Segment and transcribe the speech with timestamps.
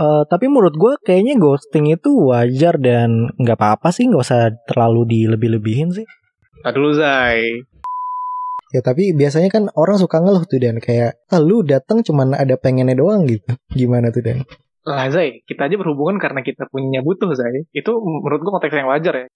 [0.00, 5.04] Eh, tapi menurut gue kayaknya ghosting itu wajar dan nggak apa-apa sih, nggak usah terlalu
[5.04, 6.08] dilebih-lebihin sih.
[6.64, 7.68] Dulu Zai.
[8.72, 12.56] Ya tapi biasanya kan orang suka ngeluh tuh dan kayak, ah lu datang cuman ada
[12.56, 13.44] pengennya doang gitu.
[13.76, 14.48] Gimana tuh dan?
[14.88, 17.68] Lah Zai, kita aja berhubungan karena kita punya butuh Zai.
[17.76, 19.26] Itu menurut gue konteks yang wajar ya.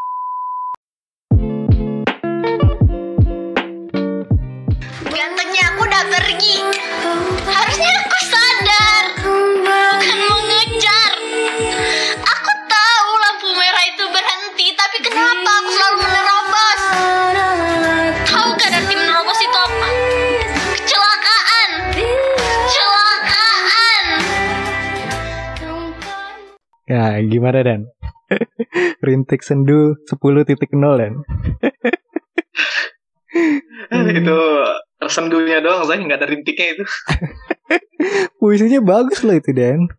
[27.45, 27.81] Gimana dan?
[29.05, 30.41] Rintik sendu 10.0
[30.97, 31.13] dan?
[34.17, 34.41] itu
[35.05, 36.85] sendunya doang Zai, nggak ada rintiknya itu.
[38.41, 39.93] Puisinya bagus loh itu dan.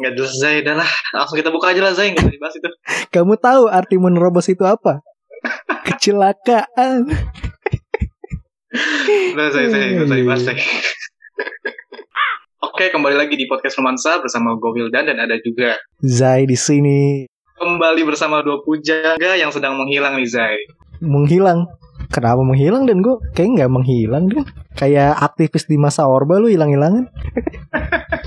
[0.00, 0.88] Nggak jelas Zai, dah lah.
[1.12, 2.70] Langsung kita buka aja lah Zai, nggak usah dibahas itu.
[3.12, 5.04] Kamu tahu arti menerobos itu apa?
[5.84, 7.12] Kecelakaan.
[9.36, 10.56] Udah Zai, Zai, nggak usah dibahas Zai.
[12.78, 17.26] Oke, kembali lagi di podcast Romansa bersama gue Wildan dan ada juga Zai di sini
[17.58, 20.62] kembali bersama dua pujangga yang sedang menghilang nih Zai.
[21.02, 21.66] menghilang.
[22.14, 24.46] Kenapa menghilang dan gue kayak nggak menghilang dan
[24.78, 27.10] kayak aktivis di masa orba lu hilang-hilangan.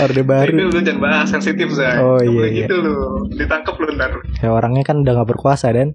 [0.00, 0.52] Orde Itu baru.
[0.66, 1.98] lu jangan bahas sensitif Zai.
[1.98, 2.64] Oh, Nggak iya, iya.
[2.64, 2.96] gitu lu.
[3.30, 4.12] Ditangkap lu ntar.
[4.38, 5.92] Ya orangnya kan udah nggak berkuasa dan.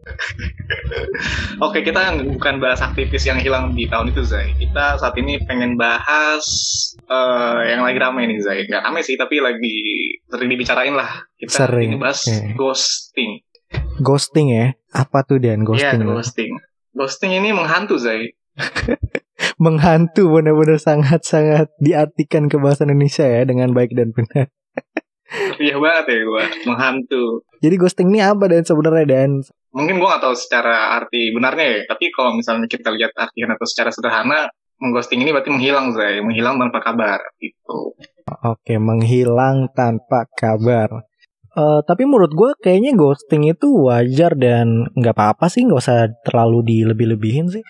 [1.66, 4.52] Oke, kita bukan bahas aktivis yang hilang di tahun itu Zai.
[4.56, 6.44] Kita saat ini pengen bahas
[7.02, 8.60] eh, yang lagi ramai nih Zai.
[8.66, 9.76] Gak ramai sih, tapi lagi
[10.26, 11.26] sering dibicarain lah.
[11.36, 12.56] Kita Sering, ini bahas oke.
[12.56, 13.32] ghosting.
[13.98, 14.68] Ghosting ya.
[14.92, 16.00] Apa tuh dan Iya, ghosting?
[16.02, 16.14] lu?
[16.14, 16.52] ghosting.
[16.92, 18.32] Ghosting ini menghantu Zai.
[19.64, 24.52] Menghantu benar-benar sangat-sangat diartikan ke bahasa Indonesia ya dengan baik dan benar.
[25.58, 27.42] Iya banget ya gua, menghantu.
[27.58, 29.42] Jadi ghosting ini apa dan sebenarnya dan
[29.74, 33.66] Mungkin gua nggak tahu secara arti benarnya ya, tapi kalau misalnya kita lihat artian atau
[33.66, 34.48] secara sederhana,
[34.80, 37.98] mengghosting ini berarti menghilang Zai, menghilang tanpa kabar gitu.
[38.46, 41.04] Oke, menghilang tanpa kabar.
[41.56, 46.68] Eh, tapi menurut gue kayaknya ghosting itu wajar dan nggak apa-apa sih, nggak usah terlalu
[46.68, 47.64] dilebih-lebihin sih.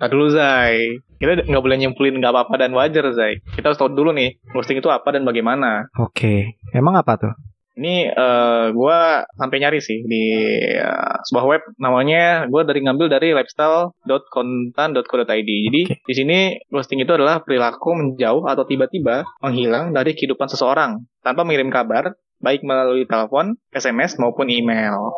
[0.00, 3.38] Nah dulu Zai, kita nggak boleh nyimpulin nggak apa-apa dan wajar Zai.
[3.54, 5.86] Kita harus tahu dulu nih, ghosting itu apa dan bagaimana.
[6.00, 7.34] Oke, emang apa tuh?
[7.74, 8.98] Ini eh gue
[9.34, 10.30] sampai nyari sih di
[10.78, 15.50] eh, sebuah web namanya gue dari ngambil dari lifestyle.kontan.co.id.
[15.50, 21.42] Jadi di sini ghosting itu adalah perilaku menjauh atau tiba-tiba menghilang dari kehidupan seseorang tanpa
[21.42, 25.16] mengirim kabar baik melalui telepon, SMS maupun email.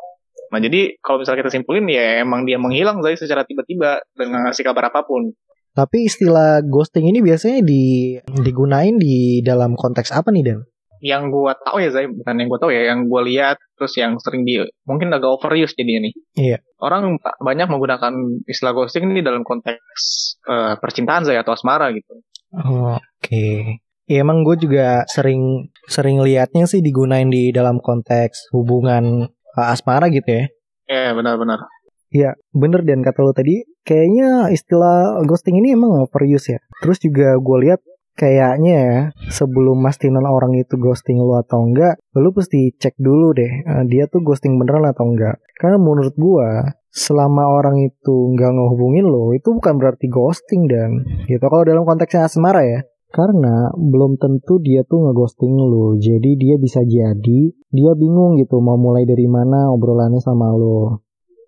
[0.52, 4.64] Nah jadi kalau misalnya kita simpulin ya emang dia menghilang Zai secara tiba-tiba dengan ngasih
[4.66, 5.34] kabar apa pun.
[5.76, 10.60] Tapi istilah ghosting ini biasanya di digunain di dalam konteks apa nih Dan?
[11.04, 14.16] Yang gua tahu ya Zai, bukan yang gua tahu ya, yang gua lihat terus yang
[14.16, 16.14] sering di mungkin agak overuse jadinya nih.
[16.32, 16.58] Iya.
[16.80, 18.14] Orang ba- banyak menggunakan
[18.48, 20.00] istilah ghosting ini dalam konteks
[20.48, 22.24] eh, percintaan Zai atau asmara gitu.
[22.56, 23.84] Oke.
[24.06, 30.12] Ya emang gue juga sering sering liatnya sih digunain di dalam konteks hubungan uh, asmara
[30.12, 30.44] gitu ya.
[30.86, 31.66] Ya benar-benar.
[32.14, 36.60] Iya, bener dan kata lo tadi, kayaknya istilah ghosting ini emang overuse ya.
[36.78, 37.80] Terus juga gue lihat
[38.16, 43.52] kayaknya ya, sebelum mastiin orang itu ghosting lo atau enggak, lo pasti cek dulu deh,
[43.60, 45.36] eh, dia tuh ghosting beneran atau enggak.
[45.58, 46.48] Karena menurut gue,
[46.88, 51.44] selama orang itu nggak ngehubungin lo, itu bukan berarti ghosting dan gitu.
[51.44, 52.80] Kalau dalam konteksnya asmara ya,
[53.16, 55.96] karena belum tentu dia tuh ngeghosting lo.
[55.96, 57.40] Jadi dia bisa jadi
[57.72, 61.00] dia bingung gitu mau mulai dari mana obrolannya sama lo.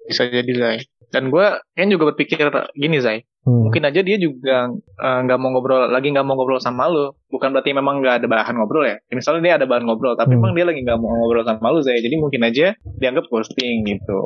[0.09, 0.81] Bisa jadi Zai.
[1.09, 2.37] Dan gua kan juga berpikir
[2.73, 3.25] gini Zai.
[3.43, 3.65] Hmm.
[3.65, 7.17] Mungkin aja dia juga eh, nggak mau ngobrol lagi nggak mau ngobrol sama lu.
[7.29, 9.01] Bukan berarti memang nggak ada bahan ngobrol ya.
[9.03, 10.45] Ya, Misalnya dia ada bahan ngobrol, tapi Hmm.
[10.45, 11.97] memang dia lagi nggak mau ngobrol sama lu Zai.
[11.99, 14.19] Jadi mungkin aja dianggap ghosting gitu.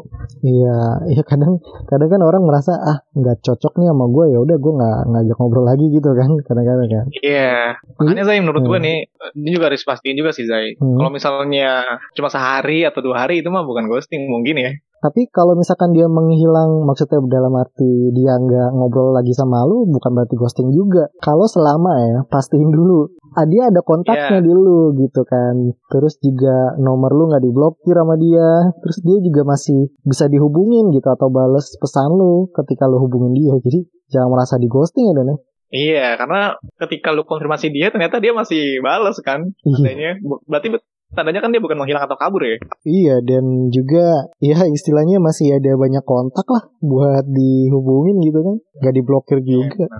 [0.42, 0.78] Iya,
[1.08, 4.72] iya kadang kadang kan orang merasa ah nggak cocok nih sama gue ya udah gue
[4.74, 7.06] nggak ngajak ngobrol lagi gitu kan kadang-kadang kan.
[7.14, 8.86] Iya, makanya Zai menurut gue Hmm.
[8.88, 8.98] nih,
[9.36, 10.74] ini juga harus pastiin juga sih Zai.
[10.74, 10.98] Hmm.
[10.98, 14.72] Kalau misalnya cuma sehari atau dua hari itu mah bukan ghosting mungkin ya.
[15.02, 20.14] Tapi kalau misalkan dia menghilang maksudnya dalam arti dia nggak ngobrol lagi sama lu bukan
[20.14, 21.10] berarti ghosting juga.
[21.18, 24.46] Kalau selama ya pastiin dulu ah, dia ada kontaknya Iya.
[24.46, 25.74] di lu gitu kan.
[25.90, 28.70] Terus juga nomor lu nggak diblokir sama dia.
[28.78, 33.58] Terus dia juga masih bisa dihubungin gitu atau bales pesan lu ketika lu hubungin dia.
[33.58, 35.36] Jadi jangan merasa di ghosting ya Dan ya.
[35.72, 39.50] Iya, karena ketika lu konfirmasi dia ternyata dia masih balas kan.
[39.64, 39.72] Iya.
[39.72, 40.68] Tandanya, Bu- berarti
[41.12, 42.56] tandanya kan dia bukan menghilang atau kabur ya.
[42.84, 48.56] Iya dan juga ya istilahnya masih ada banyak kontak lah buat dihubungin gitu kan.
[48.82, 49.86] Gak diblokir juga.
[49.86, 49.98] Iya,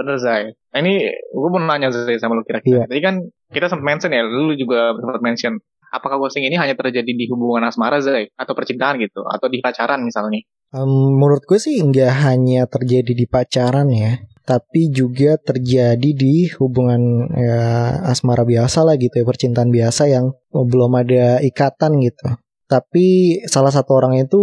[0.00, 0.42] Bener Zai.
[0.72, 2.84] Nah, ini gue mau nanya Zai sama lu kira-kira.
[2.84, 2.88] Iya.
[2.88, 3.14] Tadi kan
[3.52, 5.60] kita sempat mention ya, lu juga sempat mention.
[5.90, 8.32] Apakah ghosting ini hanya terjadi di hubungan asmara Zai?
[8.38, 9.26] Atau percintaan gitu?
[9.26, 10.40] Atau di pacaran misalnya?
[10.70, 10.86] Em,
[11.18, 17.62] menurut gue sih nggak hanya terjadi di pacaran ya, tapi juga terjadi di hubungan ya,
[18.08, 22.36] asmara biasa lah gitu ya, percintaan biasa yang belum ada ikatan gitu.
[22.70, 24.38] Tapi salah satu orang itu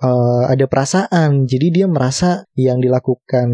[0.00, 3.48] eh, ada perasaan, jadi dia merasa yang dilakukan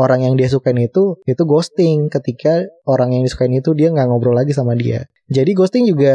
[0.00, 4.32] orang yang dia sukain itu itu ghosting ketika orang yang disukain itu dia nggak ngobrol
[4.32, 5.04] lagi sama dia.
[5.26, 6.14] Jadi ghosting juga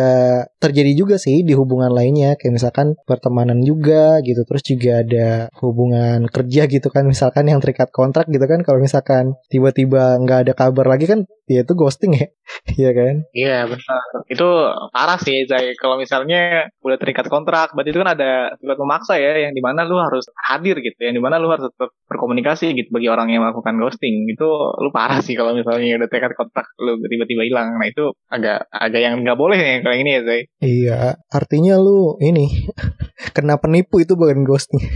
[0.56, 6.30] terjadi juga sih di hubungan lainnya kayak misalkan pertemanan juga gitu terus juga ada hubungan
[6.32, 10.86] kerja gitu kan misalkan yang terikat kontrak gitu kan kalau misalkan tiba-tiba nggak ada kabar
[10.96, 12.28] lagi kan ya itu ghosting ya
[12.80, 14.04] Iya kan Iya benar.
[14.28, 14.48] Itu
[14.92, 15.74] parah sih Zai.
[15.80, 19.88] Kalau misalnya udah terikat kontrak, berarti itu kan ada sifat memaksa ya, yang di mana
[19.88, 23.44] lu harus hadir gitu, yang di mana lu harus tetap berkomunikasi gitu bagi orang yang
[23.44, 24.28] melakukan ghosting.
[24.28, 24.48] Itu
[24.84, 27.80] lu parah sih kalau misalnya udah terikat kontrak, lu tiba-tiba hilang.
[27.80, 30.42] Nah itu agak agak yang nggak boleh nih kalau ini ya Zai.
[30.62, 31.00] iya
[31.34, 32.70] artinya lu ini
[33.36, 34.82] kena penipu itu bukan ghosting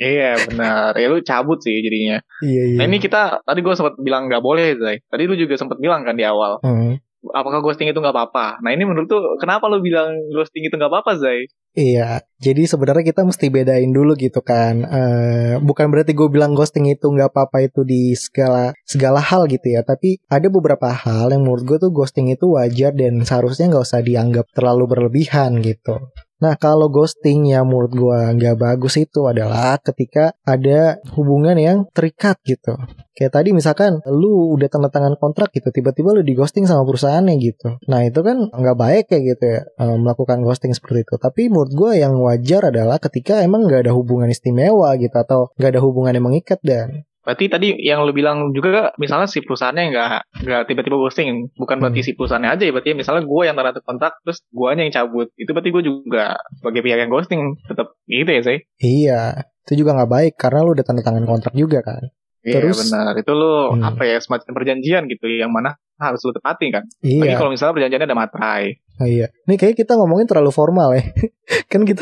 [0.00, 0.96] Iya benar.
[0.96, 2.24] Ya lu cabut sih jadinya.
[2.40, 5.04] iya iya Nah ini kita tadi gue sempat bilang nggak boleh Zai.
[5.04, 6.56] Tadi lu juga sempat bilang kan di awal.
[6.64, 6.96] Hmm.
[7.20, 8.64] Apakah ghosting itu nggak apa-apa?
[8.64, 11.44] Nah ini menurut tuh kenapa lu bilang ghosting itu nggak apa-apa Zai?
[11.70, 14.82] Iya, jadi sebenarnya kita mesti bedain dulu gitu kan.
[14.82, 19.70] Eh, bukan berarti gue bilang ghosting itu nggak apa-apa itu di segala segala hal gitu
[19.70, 19.86] ya.
[19.86, 24.02] Tapi ada beberapa hal yang menurut gue tuh ghosting itu wajar dan seharusnya nggak usah
[24.02, 26.10] dianggap terlalu berlebihan gitu.
[26.40, 32.40] Nah kalau ghosting yang menurut gue nggak bagus itu adalah ketika ada hubungan yang terikat
[32.48, 32.80] gitu.
[33.12, 37.36] Kayak tadi misalkan lu udah tanda tangan kontrak gitu, tiba-tiba lu di ghosting sama perusahaannya
[37.36, 37.76] gitu.
[37.84, 41.14] Nah itu kan nggak baik kayak gitu ya eh, melakukan ghosting seperti itu.
[41.20, 45.76] Tapi menurut gue yang wajar adalah ketika emang nggak ada hubungan istimewa gitu atau nggak
[45.76, 50.08] ada hubungan yang mengikat dan Berarti tadi yang lu bilang juga misalnya si perusahaannya nggak
[50.40, 52.08] nggak tiba-tiba ghosting, bukan berarti Hmm.
[52.08, 55.50] si perusahaannya aja ya, berarti misalnya gue yang tanda kontrak terus guanya yang cabut, itu
[55.52, 56.24] berarti gue juga
[56.56, 58.58] sebagai pihak yang ghosting tetap gitu ya sih?
[58.80, 59.20] iya
[59.60, 62.08] itu juga nggak baik karena lu udah tanda tangan kontrak juga kan.
[62.40, 63.84] Iya Terus- benar, itu lu Hmm.
[63.84, 66.88] apa ya semacam perjanjian gitu yang mana harus lu tepati kan?
[67.04, 68.64] Lagi Iya, kalau misalnya perjanjiannya ada materai.
[68.96, 69.28] Oh, iya.
[69.44, 71.04] Ini kayak kita ngomongin terlalu formal ya.
[71.72, 72.00] kan kita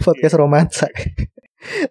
[0.00, 0.88] podcast romansa.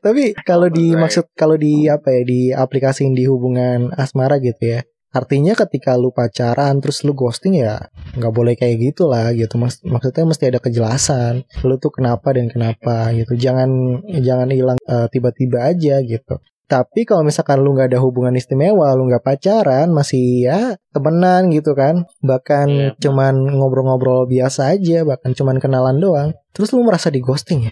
[0.06, 1.02] Tapi kalau di Romansa, ya.
[1.02, 4.82] maksud kalau di apa ya di aplikasiin di hubungan asmara gitu ya.
[5.14, 7.86] Artinya ketika lu pacaran terus lu ghosting ya
[8.18, 9.62] nggak boleh kayak gitu lah gitu.
[9.62, 11.46] Mas, maksudnya mesti ada kejelasan.
[11.62, 13.38] Lu tuh kenapa dan kenapa gitu.
[13.38, 16.42] Jangan jangan hilang eh, tiba-tiba aja gitu.
[16.64, 21.78] Tapi kalau misalkan lu nggak ada hubungan istimewa, lu nggak pacaran, masih ya temenan gitu
[21.78, 22.98] kan, bahkan benar.
[22.98, 26.30] cuman ngobrol-ngobrol biasa aja, bahkan cuman kenalan doang.
[26.56, 27.72] Terus lu merasa di ghosting ya?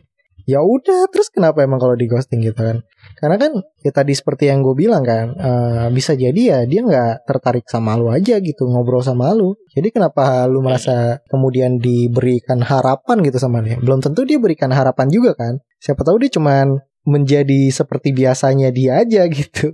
[0.49, 2.81] Ya udah, terus kenapa emang kalau di ghosting gitu kan?
[3.17, 3.51] Karena kan
[3.85, 7.97] ya tadi seperti yang gue bilang kan, eh, bisa jadi ya dia nggak tertarik sama
[7.97, 9.53] lu aja gitu ngobrol sama lu.
[9.73, 13.77] Jadi kenapa lu merasa kemudian diberikan harapan gitu sama dia?
[13.77, 15.61] Belum tentu dia berikan harapan juga kan?
[15.77, 19.73] Siapa tahu dia cuman menjadi seperti biasanya dia aja gitu.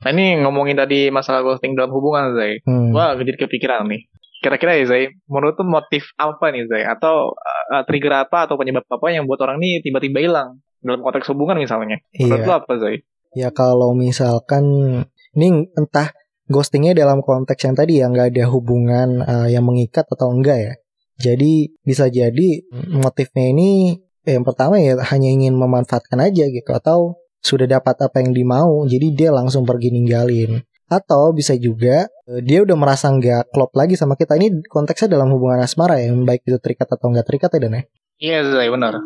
[0.00, 2.64] Nah ini ngomongin tadi masalah ghosting dalam hubungan Zai.
[2.64, 2.96] Hmm.
[2.96, 4.08] Wah, jadi kepikiran nih.
[4.40, 6.88] Kira-kira ya Zai, menurut tuh motif apa nih Zai?
[6.88, 10.64] Atau uh, trigger apa atau penyebab apa yang buat orang nih tiba-tiba hilang?
[10.80, 12.00] Dalam konteks hubungan misalnya.
[12.16, 12.48] Menurut Iya.
[12.48, 12.96] lu apa Zai?
[13.36, 14.64] Ya kalau misalkan
[15.36, 16.16] ini entah
[16.48, 20.72] ghostingnya dalam konteks yang tadi ya nggak ada hubungan uh, yang mengikat atau enggak ya.
[21.20, 22.64] Jadi bisa jadi
[22.96, 28.20] motifnya ini eh, yang pertama ya hanya ingin memanfaatkan aja gitu atau sudah dapat apa
[28.24, 30.64] yang dimau jadi dia langsung pergi ninggalin.
[30.90, 34.34] Atau bisa juga eh, dia udah merasa nggak klop lagi sama kita.
[34.34, 37.82] Ini konteksnya dalam hubungan asmara ya, baik itu terikat atau nggak terikat ya Dan ya
[38.20, 39.00] Iya Zai, benar.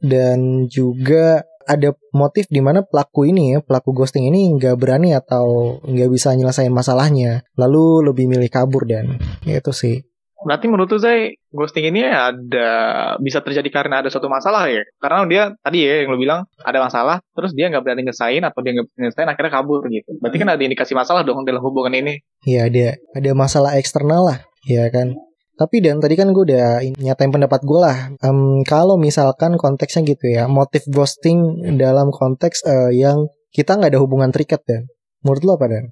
[0.00, 5.76] dan juga ada motif di mana pelaku ini ya pelaku ghosting ini nggak berani atau
[5.82, 10.06] nggak bisa nyelesain masalahnya lalu lebih milih kabur dan ya itu sih
[10.46, 12.70] Berarti menurut Zai, ghosting ini ada
[13.18, 14.86] bisa terjadi karena ada suatu masalah ya.
[14.96, 18.62] Karena dia tadi ya yang lu bilang ada masalah, terus dia nggak berani nyesain atau
[18.62, 20.06] dia nggak berani nyesain akhirnya kabur gitu.
[20.22, 22.22] Berarti kan ada indikasi masalah dong dalam hubungan ini.
[22.46, 25.18] ya ada ada masalah eksternal lah ya kan
[25.56, 30.04] tapi dan tadi kan gue udah in- nyatain pendapat gue lah Em, kalau misalkan konteksnya
[30.04, 31.42] gitu ya motif ghosting
[31.74, 34.86] dalam konteks eh, yang kita nggak ada hubungan terikat dan
[35.24, 35.84] menurut lo apa dan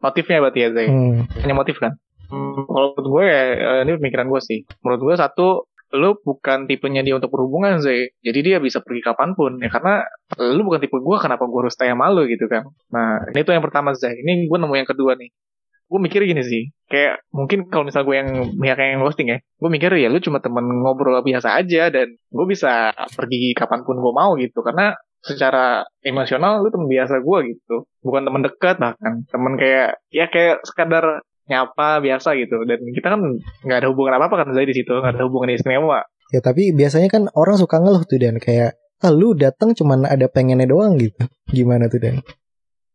[0.00, 0.88] Motifnya berarti ya Zai.
[0.88, 1.92] Hmm, hanya motif kan?
[2.30, 4.58] Kalau menurut gue ya, eh, ini pemikiran gue sih.
[4.86, 5.48] Menurut gue satu,
[5.90, 8.14] lu bukan tipenya dia untuk berhubungan sih.
[8.22, 9.58] Jadi dia bisa pergi kapan pun.
[9.58, 10.06] Ya karena
[10.38, 12.70] lu bukan tipe gue, kenapa gue harus stay sama lu gitu kan.
[12.94, 14.14] Nah, ini tuh yang pertama Zai.
[14.22, 15.30] Ini gue nemu yang kedua nih.
[15.90, 18.30] Gue mikir gini sih, kayak mungkin kalau misalnya gue yang
[18.62, 22.46] pihak yang ghosting ya, gue mikir ya lu cuma temen ngobrol biasa aja dan gue
[22.46, 24.62] bisa pergi kapan pun gue mau gitu.
[24.62, 30.32] Karena secara emosional lu teman biasa gue gitu bukan teman dekat bahkan teman kayak ya
[30.32, 31.20] kayak sekadar
[31.50, 33.20] nyapa biasa gitu dan kita kan
[33.66, 36.70] nggak ada hubungan apa apa kan Zai di situ nggak ada hubungan istimewa Ya tapi
[36.70, 40.94] biasanya kan orang suka ngeluh tuh dan kayak ah lu datang cuman ada pengennya doang
[40.94, 41.26] gitu.
[41.56, 42.22] Gimana tuh dan?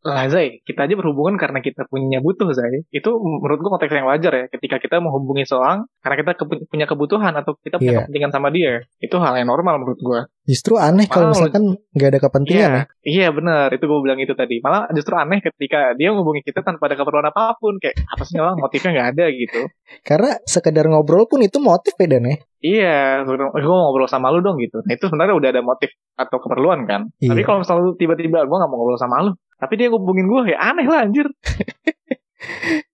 [0.06, 4.06] Lah Zai kita aja berhubungan karena kita punya butuh Zai itu menurut gue konteks yang
[4.06, 8.00] wajar ya ketika kita menghubungi seorang karena kita ke- punya kebutuhan atau kita punya Iya.
[8.06, 12.20] kepentingan sama dia itu hal yang normal menurut gue Justru aneh kalau misalkan nggak ada
[12.22, 12.84] kepentingan Iya, ya.
[13.04, 13.74] iya benar.
[13.74, 14.62] Itu gue bilang itu tadi.
[14.62, 17.82] Malah justru aneh ketika dia menghubungi kita tanpa ada keperluan apa pun.
[17.82, 19.66] Kayak apa sih orang motifnya nggak ada gitu.
[20.02, 22.36] Karena sekedar ngobrol pun itu motif ya dan ya.
[22.62, 24.82] Iya, gue mau ngobrol sama lu dong gitu.
[24.82, 27.10] Nah itu sebenarnya udah ada motif atau keperluan kan.
[27.18, 27.34] Iya.
[27.34, 30.58] Tapi kalau misalnya tiba-tiba gue nggak mau ngobrol sama lu, tapi dia ngubungin gue ya
[30.74, 31.28] aneh lah anjir.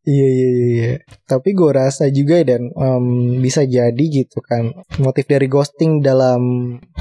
[0.02, 0.68] Iya iya iya.
[0.74, 0.94] iya.
[1.30, 3.06] Tapi gue rasa juga dan em,
[3.44, 6.42] bisa jadi gitu kan motif dari ghosting dalam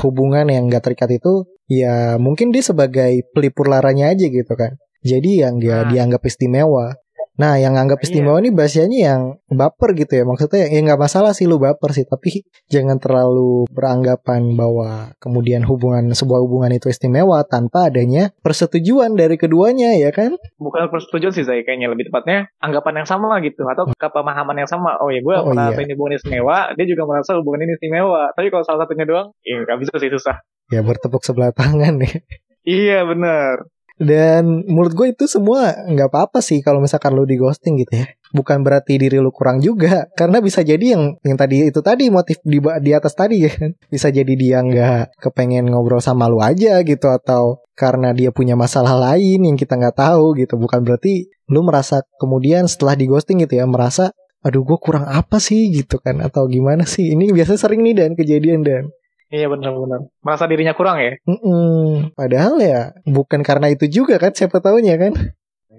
[0.03, 4.77] hubungan yang gak terikat itu ya mungkin dia sebagai pelipur laranya aja gitu kan.
[5.01, 5.89] Jadi yang dia Nah.
[5.89, 7.00] dianggap istimewa.
[7.41, 8.05] Nah yang anggap Iya.
[8.07, 12.05] istimewa ini bahasanya yang baper gitu ya maksudnya ya nggak masalah sih lu baper sih
[12.05, 19.35] tapi jangan terlalu beranggapan bahwa kemudian hubungan sebuah hubungan itu istimewa tanpa adanya persetujuan dari
[19.35, 23.65] keduanya ya kan Bukan persetujuan sih saya kayaknya lebih tepatnya anggapan yang sama lah gitu
[23.65, 24.99] atau kepemahaman yang sama.
[24.99, 25.87] Oh ya gue Oh, merasa iya.
[25.87, 28.29] ini hubungan istimewa, dia juga merasa hubungan ini istimewa.
[28.31, 30.37] Tapi kalau salah satunya doang, ya nggak bisa sih susah.
[30.69, 32.13] ya bertepuk sebelah tangan ya
[32.61, 33.65] Iya benar.
[34.01, 38.09] Dan menurut gue itu semua nggak apa-apa sih kalau misalkan lu di ghosting gitu ya.
[38.33, 42.41] Bukan berarti diri lu kurang juga, karena bisa jadi yang yang tadi itu tadi motif
[42.41, 43.77] di di atas tadi kan.
[43.93, 48.97] Bisa jadi dia nggak kepengen ngobrol sama lu aja gitu atau karena dia punya masalah
[48.97, 50.57] lain yang kita nggak tahu gitu.
[50.57, 55.37] Bukan berarti lu merasa kemudian setelah di ghosting gitu ya merasa aduh gue kurang apa
[55.37, 58.89] sih gitu kan atau gimana sih ini biasa sering nih dan kejadian dan
[59.31, 60.11] Iya benar-benar.
[60.27, 61.15] Merasa dirinya kurang ya.
[61.23, 62.15] Mm-mm.
[62.19, 65.15] padahal ya bukan karena itu juga kan siapa tahunya kan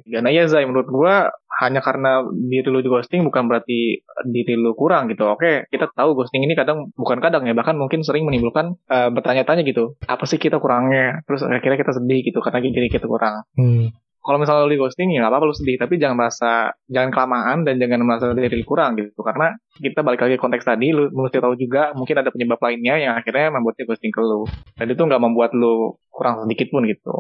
[0.02, 1.30] Dan iya Zai, menurut gua
[1.62, 4.02] hanya karena diri lu di ghosting bukan berarti
[4.34, 5.30] diri lu kurang gitu.
[5.30, 9.62] Oke, kita tahu ghosting ini kadang bukan kadang ya, bahkan mungkin sering menimbulkan eh, bertanya-tanya
[9.62, 9.94] gitu.
[10.10, 11.22] Apa sih kita kurangnya?
[11.30, 13.46] Terus akhirnya kita sedih gitu karena diri kita kurang.
[13.54, 13.94] Hmm.
[14.22, 17.66] Kalau misalnya lu di ghosting ya nggak apa-apa lu sedih, tapi jangan merasa jangan kelamaan
[17.66, 19.18] dan jangan merasa diri kurang gitu.
[19.26, 23.02] Karena kita balik lagi ke konteks tadi, lu mesti tahu juga mungkin ada penyebab lainnya
[23.02, 24.46] yang akhirnya membuat dia ghosting ke lu.
[24.78, 27.14] Dan itu nggak membuat lu kurang sedikit pun gitu.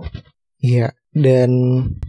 [0.61, 1.51] Iya, dan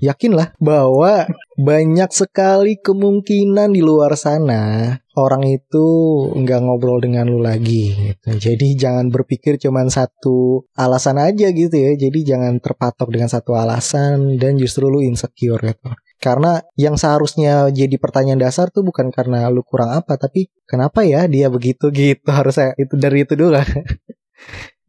[0.05, 1.25] yakinlah bahwa
[1.63, 5.87] banyak sekali kemungkinan di luar sana orang itu
[6.35, 8.51] nggak ngobrol dengan lu lagi gitu.
[8.51, 11.95] Jadi jangan berpikir cuman satu alasan aja gitu ya.
[11.95, 15.93] Jadi jangan terpatok dengan satu alasan dan justru lu insecure gitu.
[16.23, 21.27] Karena yang seharusnya jadi pertanyaan dasar tuh bukan karena lu kurang apa, tapi kenapa ya
[21.31, 22.27] dia begitu gitu.
[22.39, 23.67] Harusnya itu dari itu dulu lah.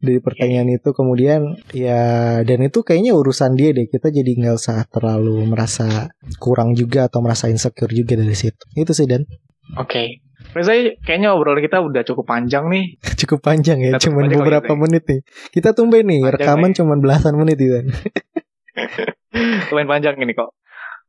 [0.04, 4.84] Dari pertanyaan itu kemudian ya dan itu kayaknya urusan dia deh kita jadi nggak usah
[4.86, 9.24] terlalu merasa kurang juga atau merasa insecure juga dari situ itu sih dan
[9.80, 10.20] Oke.
[10.52, 13.00] Reza, kayaknya obrolan kita udah cukup panjang nih.
[13.24, 14.82] cukup panjang ya Kita cuman kalau beberapa gitu ya.
[14.86, 15.20] menit nih
[15.50, 16.76] kita tumben nih Panjang rekaman nih.
[16.78, 17.74] cuman belasan menit itu
[19.72, 20.52] Lumayan panjang ini kok.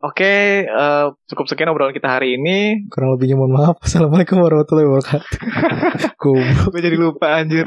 [0.04, 0.34] Oke,
[0.66, 2.86] eh, cukup sekian obrolan kita hari ini.
[2.90, 5.30] kurang lebihnya mohon maaf assalamualaikum warahmatullahi wabarakatuh.
[6.70, 7.66] Gue jadi lupa anjir.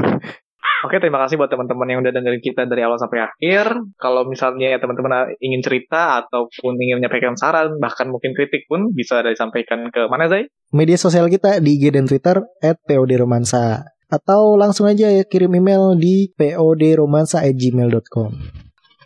[0.87, 3.75] Oke, terima kasih buat teman-teman yang udah dengerin kita dari awal sampai akhir.
[3.99, 9.91] Kalau misalnya teman-teman ingin cerita ataupun ingin menyampaikan saran, bahkan mungkin kritik pun bisa disampaikan
[9.91, 10.47] ke mana, Zai?
[10.73, 16.33] media sosial kita di IG dan Twitter @podromansa atau langsung aja ya kirim email di
[16.33, 18.33] podromansa@gmail.com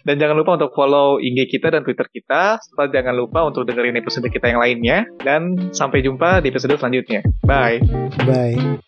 [0.02, 2.59] Dan jangan lupa untuk follow IG kita dan Twitter kita.
[2.59, 5.07] Serta jangan lupa untuk dengerin episode kita yang lainnya.
[5.23, 7.23] Dan sampai jumpa di episode selanjutnya.
[7.47, 7.79] Bye.
[8.26, 8.83] bye